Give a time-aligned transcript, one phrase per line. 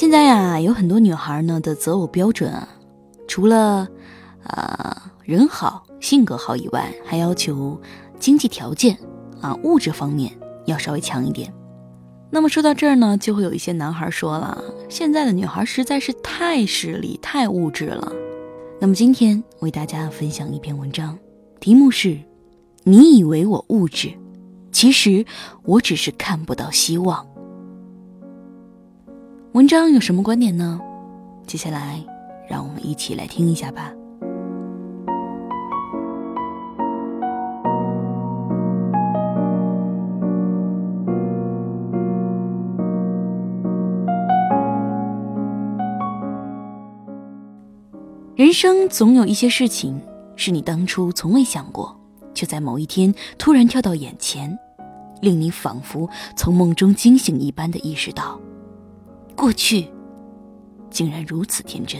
[0.00, 2.66] 现在呀，有很多女孩呢的择偶标准啊，
[3.28, 3.86] 除了
[4.42, 7.78] 啊人好、性格好以外，还要求
[8.18, 8.96] 经济条件
[9.42, 10.32] 啊物质方面
[10.64, 11.52] 要稍微强一点。
[12.30, 18.10] 那么说到这儿呢，就会有一些男孩说了，现在的女孩实在是太势利、太物质了。
[18.80, 21.18] 那么今天为大家分享一篇文章，
[21.60, 22.18] 题目是。
[22.84, 24.14] 你以为我物质，
[24.72, 25.26] 其实
[25.62, 27.26] 我只是看不到希望。
[29.52, 30.80] 文章有什么观点呢？
[31.44, 32.00] 接下来，
[32.48, 33.92] 让我们一起来听一下吧。
[48.36, 50.00] 人生总有一些事情，
[50.36, 51.96] 是你当初从未想过。
[52.32, 54.56] 却在某一天突然跳到眼前，
[55.20, 58.38] 令你仿佛从梦中惊醒一般的意识到，
[59.40, 59.86] 过去
[60.90, 61.98] 竟然如此天真。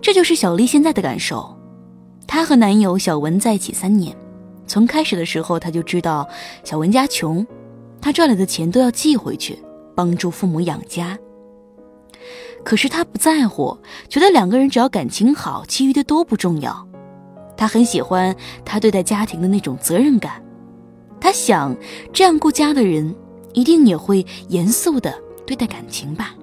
[0.00, 1.54] 这就是小丽现在的感受。
[2.26, 4.16] 她和男友小文在一起三年，
[4.66, 6.26] 从开始的时候，她就知道
[6.64, 7.46] 小文家穷，
[8.00, 9.58] 她赚来的钱都要寄回去，
[9.94, 11.18] 帮助父母养家。
[12.64, 13.76] 可是她不在乎，
[14.08, 16.88] 觉得两个人只要感情好，其余的都不重要。
[17.54, 20.42] 他很喜欢他对待家庭的那种责任感，
[21.20, 21.76] 他想
[22.14, 23.14] 这样顾家的人
[23.56, 25.12] 一定也会严肃的
[25.46, 26.36] 对待感情吧。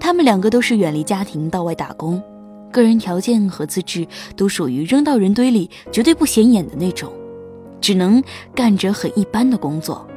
[0.00, 2.20] 他们两个都是远离家庭到外打工，
[2.72, 7.12] 个人条件和资质都属于扔到人堆里绝对不显眼的那种，
[7.78, 10.08] 只能干着很一般的工作，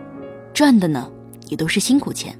[0.54, 1.12] 赚的呢
[1.50, 2.34] 也都是辛苦钱。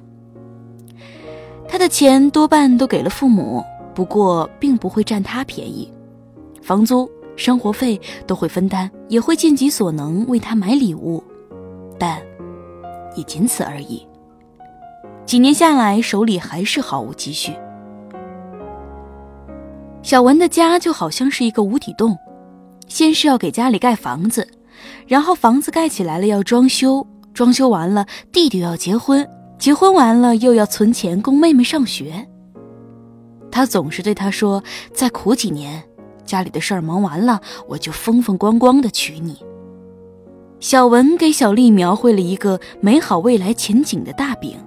[1.68, 3.62] 他的钱多半都给了父母，
[3.94, 5.92] 不过并不会占他便宜。
[6.62, 11.22] 房租、生活费都会分担，也会尽己所能为他买礼物，
[13.16, 14.06] 也仅此而已。
[15.26, 17.54] 几年下来，手里还是毫无积蓄。
[20.02, 22.18] 小文的家就好像是一个无底洞，
[22.88, 24.48] 先是要给家里盖房子，
[25.08, 29.28] 然后房子盖起来了要装修，装修完了弟弟要结婚，
[29.58, 32.28] 结婚完了又要存钱供妹妹上学。
[33.52, 35.84] 他总是对他说：“再苦几年。”
[36.26, 39.44] 家里的事儿忙完了，我就风风光光的娶你。
[40.60, 44.58] 小文给小丽描绘了一个美好未来前景的大饼。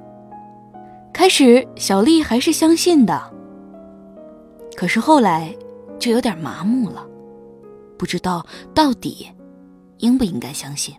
[1.12, 3.22] 开始，小丽还是相信的，
[4.75, 5.54] 可是后来
[5.98, 7.06] 就有点麻木了，
[7.98, 9.28] 不知道到底
[9.98, 10.94] 应不应该相信。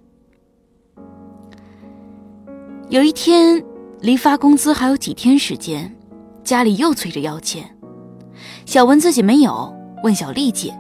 [2.90, 3.64] 有一天，
[4.00, 5.92] 离发工资还有几天时间，
[6.44, 7.75] 家里又催着要钱，
[8.68, 9.74] 小文自己没有。
[10.04, 10.78] 问小丽借，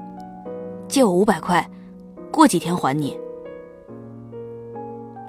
[0.89, 1.67] 借我五百块，
[2.29, 3.17] 过几天还你。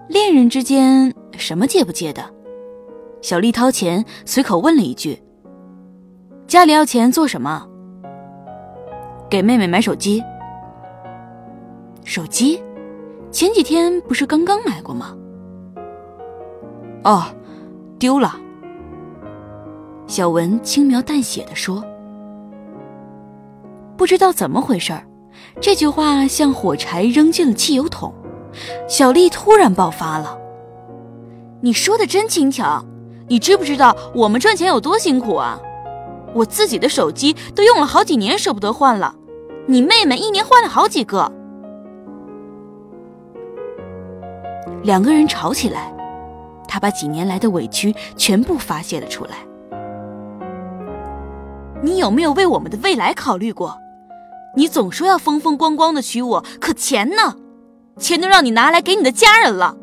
[0.08, 2.22] 恋人之间什么借不借的？
[3.22, 5.18] 小丽掏钱，随口问了一句
[6.46, 7.66] ：“家里要钱做什么？”
[9.30, 10.22] 给妹妹买手机。
[12.04, 12.62] 手机？
[13.30, 15.16] 前几天不是刚刚买过吗？
[17.02, 17.24] 哦，
[17.98, 18.36] 丢了。
[20.06, 21.82] 小文轻描淡写的说。
[23.96, 25.02] 不知道怎么回事儿，
[25.60, 28.12] 这句话像火柴扔进了汽油桶。
[28.88, 30.38] 小丽突然爆发了
[31.62, 32.84] ：“你说的真轻巧，
[33.28, 35.60] 你知不知道我们赚钱有多辛苦啊？
[36.34, 39.14] 我自己的手机都用了好几年舍不得换了，
[39.66, 41.30] 你妹妹一年换了好几个。”
[44.82, 45.94] 两个人吵起来，
[46.68, 49.30] 他把几年来的委屈全部发泄了出来。
[51.82, 53.78] 你有没有为我们的未来考虑过？
[54.56, 57.36] 你总说要风风光光的娶我，可钱呢？
[57.98, 59.76] 钱都让你拿来给你的家人了，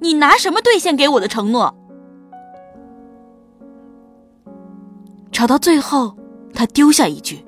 [0.00, 1.74] 你拿什么兑现给我的承诺？
[5.32, 6.16] 吵到最后，
[6.54, 7.44] 他丢下一句：“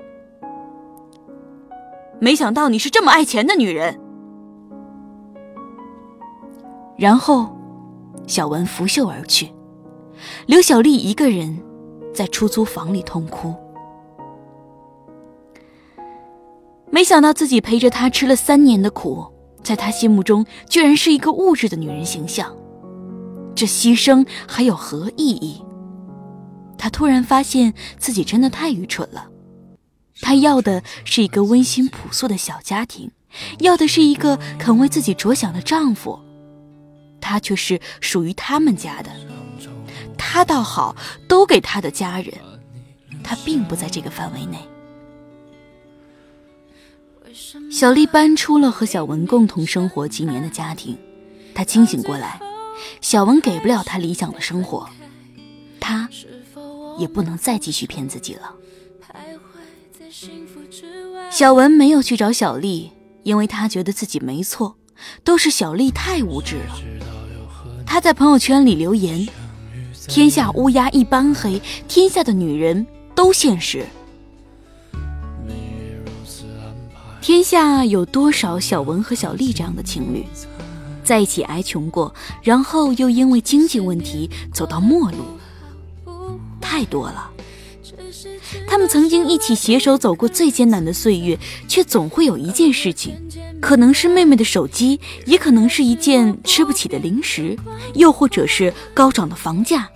[2.19, 3.99] 没想到你是这么爱钱的女人。”
[6.97, 7.49] 然后，
[8.27, 9.51] 小文拂袖而去，
[10.45, 11.57] 刘小丽一个人
[12.13, 13.55] 在出租房里痛哭。
[16.91, 19.25] 没想到自己陪着他吃了三年的苦，
[19.63, 22.55] 在他心目中居然是一个物质的女人形象。
[23.55, 25.61] 这牺牲还有何意义？
[26.77, 29.27] 他突然发现自己真的太愚蠢了。
[30.19, 33.11] 他要的是一个温馨朴素的小家庭，
[33.59, 36.19] 要的是一个肯为自己着想的丈夫。
[37.19, 39.11] 他却是属于他们家的，
[40.17, 40.95] 他倒好，
[41.27, 42.33] 都给他的家人，
[43.23, 44.57] 他并不在这个范围内。
[47.71, 50.97] 小丽搬出了和小文共同生活几年的家庭，
[51.53, 52.39] 她清醒过来，
[52.99, 54.89] 小文给不了她理想的生活，
[55.79, 56.07] 她
[56.97, 58.55] 也不能再继续骗自己了。
[61.29, 62.91] 小文没有去找小丽，
[63.23, 64.75] 因为他觉得自己没错，
[65.23, 66.75] 都是小丽太无知了。
[67.85, 69.27] 他在朋友圈里留言
[70.07, 72.85] ：“天下乌鸦一般黑，天下的女人
[73.15, 73.85] 都现实。”
[77.21, 80.25] 天下有多少小文和小丽这样的情侣，
[81.03, 85.17] 在一起挨穷过，然后又因为经济问题走到末路？
[86.59, 87.29] 太多了。
[88.67, 91.37] 他们曾经一起携手走过最艰难的岁月，
[91.67, 93.15] 却总会有一件事情，
[93.61, 97.55] 可能是妹妹的手机，也可能是一件吃不起的零食，
[97.93, 99.87] 又或者是高涨的房价，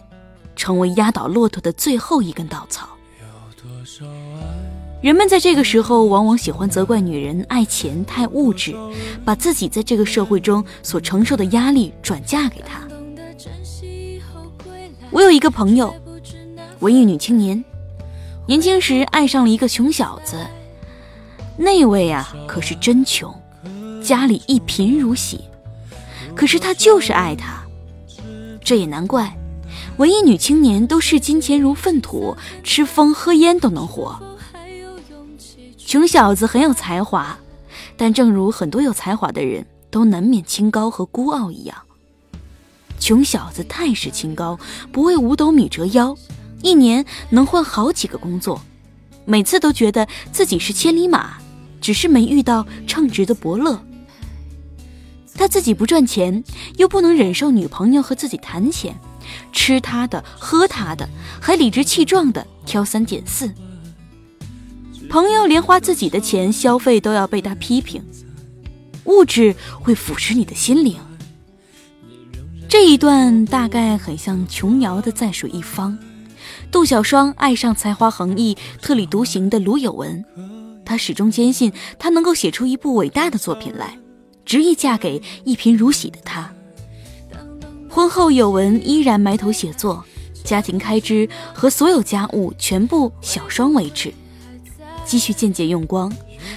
[0.55, 2.87] 成为压倒骆驼的最后一根稻草。
[5.05, 8.75] 人们在这个时候往往喜欢责怪女人爱钱太物质，
[9.23, 12.81] 把自己在这个社会中所承受的压力转嫁给他。
[15.11, 15.93] 我有一个朋友，
[16.79, 17.63] 文艺女青年，
[18.47, 20.43] 年轻时爱上了一个穷小子，
[21.55, 23.31] 那位啊可是真穷，
[24.03, 25.41] 家里一贫如洗，
[26.33, 27.63] 可是他就是爱他，
[28.59, 29.37] 这也难怪，
[29.97, 34.19] 文艺女青年都视金钱如粪土，吃风喝烟都能活。
[35.85, 37.37] 穷小子很有才华，
[37.95, 41.77] 但正如很多有才华的人都难免清高和孤傲一样，
[42.99, 44.59] 穷小子太是清高，
[44.91, 46.17] 不为五斗米折腰，
[46.63, 48.59] 一年能换好几个工作，
[49.25, 51.37] 每次都觉得自己是千里马，
[51.79, 53.79] 只是没遇到称职的伯乐。
[55.35, 56.43] 他自己不赚钱，
[56.77, 58.99] 又不能忍受女朋友和自己谈钱，
[59.51, 61.07] 吃他的，喝他的，
[61.39, 63.53] 还理直气壮的挑三拣四。
[65.09, 68.03] 朋友连花自己的钱消费都要被他批评，
[69.05, 70.97] 物质会腐蚀你的心灵。
[72.67, 75.93] 这一段大概很像琼瑶的《在水一方》，
[76.71, 80.25] 杜小双爱上才华横溢、特立独行的卢有文，
[80.83, 83.97] 她始终坚信他能够写出一部伟大的作品来，
[84.43, 86.51] 执意嫁给一贫如洗的他。
[87.89, 90.03] 婚后，有文依然埋头写作，
[90.43, 94.13] 家庭开支和所有家务全部小双维持。
[95.05, 96.11] 积蓄渐渐用光，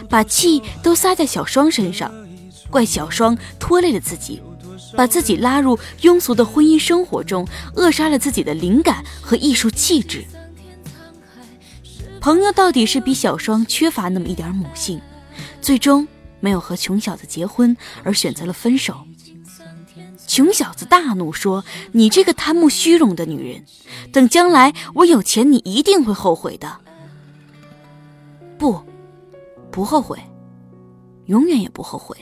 [0.09, 2.13] 把气都撒在小双身上，
[2.71, 4.43] 怪小双拖累了自己，
[4.97, 10.25] 把自己拉入庸俗的婚姻生活中，扼杀了自己的灵感和艺术气质。
[12.21, 15.01] 朋友到底是比小双缺乏那么一点母性，
[15.61, 16.07] 最终
[16.41, 18.97] 没有和穷小子结婚，而选择了分手。
[20.27, 23.65] 穷小子大怒说：“你这个贪慕虚荣的女人，
[24.13, 26.81] 等将来我有钱，你一定会后悔的。”
[28.69, 28.79] 不，
[29.71, 30.19] 不后悔，
[31.25, 32.15] 永远也不后悔。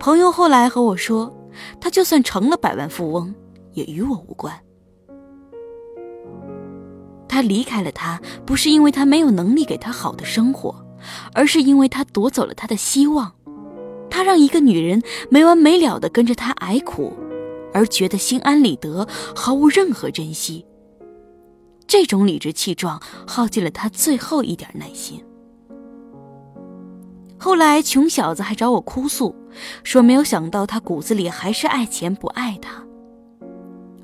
[0.00, 1.32] 朋友后来和我说，
[1.80, 3.32] 他就算成了百万富翁，
[3.72, 4.52] 也与我无关。
[7.28, 10.74] 他离开了他，不是因为他没有能力给他好的生活，
[11.32, 13.32] 而是因为他夺走了他的希望。
[14.10, 17.12] 他让一个女人没完没了的跟着他挨苦，
[17.72, 19.06] 而觉得心安理得，
[19.36, 20.66] 毫无任何珍惜。
[21.86, 25.22] 这种理直气壮耗尽了他最后一点耐心。
[27.38, 29.34] 后来，穷小子还找我哭诉，
[29.82, 32.82] 说没有想到他骨子里还是爱钱不爱他。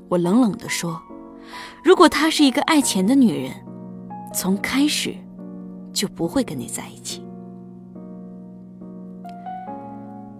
[0.09, 1.01] 我冷冷地说
[1.83, 3.53] ：“如果她是一个爱钱的女人，
[4.33, 5.15] 从开始
[5.91, 7.25] 就不会跟你在一起。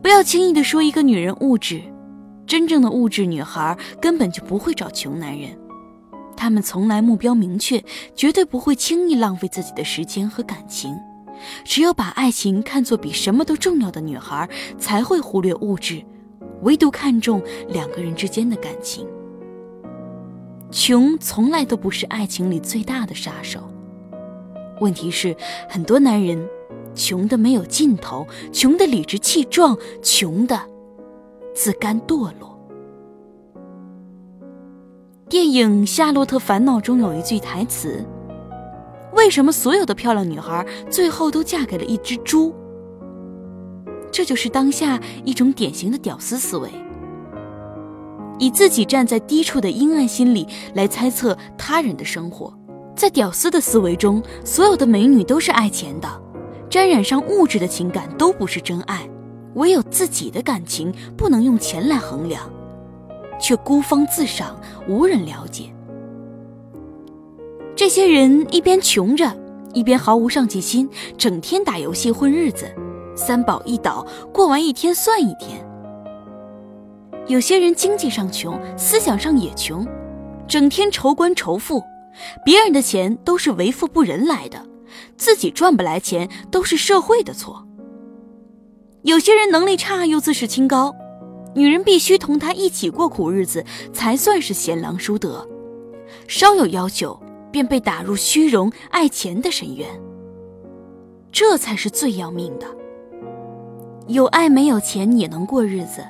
[0.04, 1.82] 不要轻易的说一个女人物质，
[2.46, 5.58] 真正的物质女孩根本就不会找穷男人。”
[6.42, 7.84] 他们从来目标明确，
[8.16, 10.98] 绝对不会轻易浪费自己的时间和感情。
[11.64, 16.04] 只有把爱情看作比什么都重要的女孩，才会忽略物质，
[16.64, 19.08] 唯独看重两个人之间的感情。
[20.72, 23.62] 穷从来都不是爱情里最大的杀手。
[24.80, 25.38] 问题是，
[25.70, 26.44] 很多男人
[26.96, 30.60] 穷的没有尽头，穷的理直气壮，穷的
[31.54, 32.51] 自甘堕落。
[35.32, 38.06] 电影《夏洛特烦恼》中有一句台词
[39.16, 42.54] ：“为什么所有的漂亮女孩最后都嫁给了一只猪？”
[44.12, 46.70] 这就是当下一种典型的屌丝思维。
[48.40, 52.54] 以自己站在低处的阴暗心理来猜测他人的生活。
[52.94, 56.10] 在屌丝的思维中，所有的美女都是爱钱的，
[56.70, 59.10] 沾染上物质的情感都不是真爱，
[59.54, 62.52] 唯有自己的感情不能用钱来衡量，
[63.42, 64.58] 却孤芳自赏，
[64.88, 65.74] 无人了解。
[67.76, 69.36] 这些人一边穷着，
[69.74, 72.72] 一边毫无上进心，整天打游戏混日子，
[73.16, 75.66] 三宝一倒，过完一天算一天。
[77.28, 79.88] 有些人经济上穷，思想上也穷，
[80.48, 81.82] 整天愁官愁富，
[82.46, 84.64] 别人的钱都是为富不仁来的，
[85.18, 87.66] 自己赚不来钱都是社会的错。
[89.04, 90.94] 有些人能力差又自视清高，
[91.54, 95.48] 女人必须同他一起过苦日子才算是贤良淑德，
[96.28, 97.20] 稍有要求
[97.52, 99.88] 便被打入虚荣爱钱的深渊，
[101.32, 102.66] 这才是最要命的。
[104.08, 106.06] 有爱没有钱也能过日子。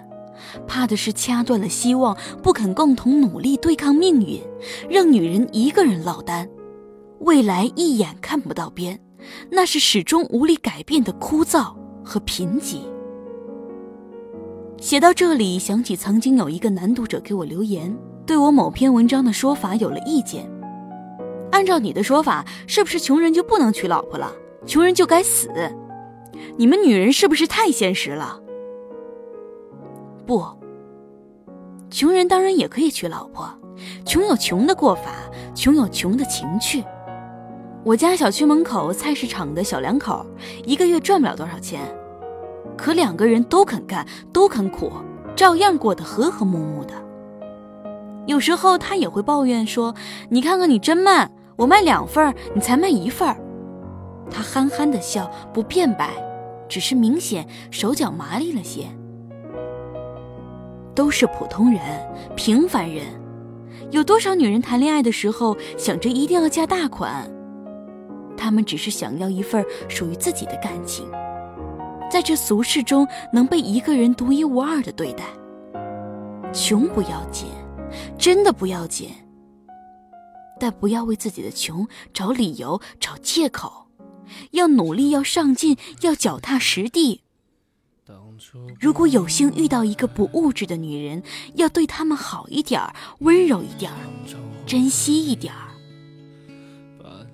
[0.67, 4.41] 怕的是掐断了希望，不肯共同努力对抗命运，
[4.89, 6.50] 让女人一个人落单，
[7.19, 9.00] 未来一眼看不到边，
[9.50, 12.81] 那是始终无力改变的枯燥和贫瘠。
[14.81, 17.95] 写到这里，想起曾经有一个男读者给我留言，
[18.25, 20.50] 对我某篇文章的说法有了意见。
[21.51, 24.33] 按照你的说法，是不是穷人就不能娶老婆了？
[24.65, 25.51] 穷人就该死？
[26.57, 28.41] 你们女人是不是太现实了？
[30.25, 30.43] 不，
[31.91, 33.47] 穷人当然也可以娶老婆，
[34.03, 35.11] 穷有穷的过法，
[35.53, 36.83] 穷有穷的情趣。
[37.83, 40.25] 我家小区门口菜市场的小两口，
[40.65, 41.81] 一个月赚不了多少钱，
[42.81, 44.91] 可两个人都肯干，都肯苦，
[45.35, 46.95] 照样过得和和睦睦的。
[48.25, 49.93] 有时候他也会抱怨说
[50.29, 53.27] ：“你看看你真慢，我卖两份你才卖一份
[54.31, 56.09] 他憨憨的笑，不辩白，
[56.67, 58.88] 只是明显手脚麻利了些。
[60.95, 61.79] 都是普通人，
[62.35, 63.05] 平凡人，
[63.91, 67.31] 有多少女人谈恋爱的时候想着一定要嫁大款？
[68.35, 71.05] 她们只是想要一份属于自己的感情，
[72.12, 75.24] 在这俗世中能被一个人独一无二的对待。
[76.51, 77.48] 穷不要紧，
[78.18, 79.10] 真的不要紧，
[80.60, 83.88] 但不要为自己的穷找理由、找借口，
[84.51, 87.22] 要努力，要上进，要脚踏实地。
[88.77, 91.24] 如果有幸遇到一个不物质的女人，
[91.56, 93.98] 要对她们好一点儿，温柔一点儿，
[94.65, 95.70] 珍惜一点儿，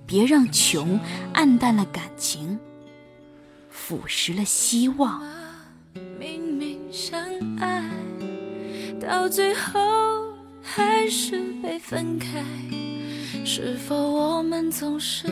[0.06, 1.00] 别让穷
[1.32, 2.57] 暗淡了感情，
[3.78, 5.22] 腐蚀了希望。
[6.18, 7.18] 明明相
[7.58, 7.82] 爱，
[9.00, 9.80] 到最后
[10.62, 12.44] 还是被分开，
[13.46, 15.26] 是否我们总是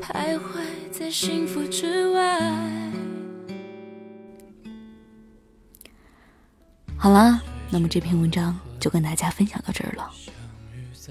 [0.00, 2.40] 徘徊在幸福之外？
[6.96, 10.10] 好了，那么这篇文章就跟大家分享到这儿了。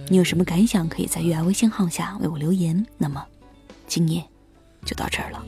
[0.10, 2.86] 你有什么感想，可以在月牙微信号下为我留言。
[2.98, 3.24] 那么，
[3.88, 4.22] 今夜
[4.84, 5.46] 就到这儿了。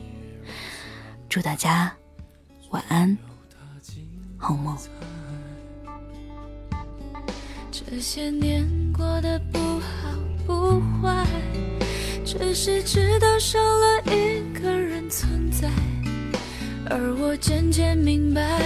[1.28, 1.92] 祝大家
[2.70, 3.16] 晚安，
[4.38, 4.76] 好梦。
[7.70, 10.10] 这些年过得不好
[10.46, 11.26] 不坏，
[12.24, 15.68] 只是知道少了一个人存在，
[16.88, 18.60] 而我渐渐明白。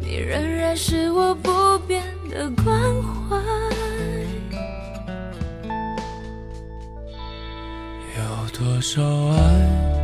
[0.00, 3.36] 你仍然是我不变的关怀。
[8.16, 10.03] 有多少爱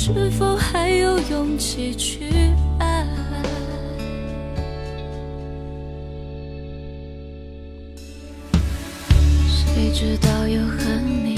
[0.00, 2.30] 是否还有勇气去
[2.78, 3.04] 爱？
[9.50, 11.37] 谁知道又和你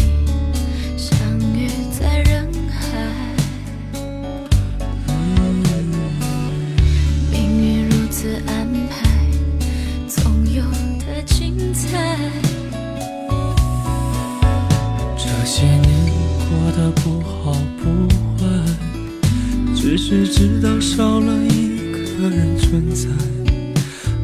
[20.40, 23.10] 直到少了一个人存在，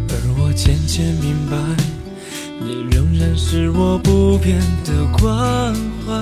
[0.09, 1.59] 而我渐渐明白，
[2.59, 5.75] 你仍然是我不变的关
[6.07, 6.15] 怀。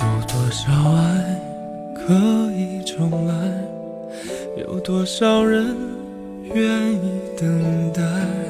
[0.00, 1.40] 有多少爱
[1.94, 3.32] 可以重来？
[4.58, 5.76] 有多少人
[6.52, 6.98] 愿意
[7.38, 8.49] 等待？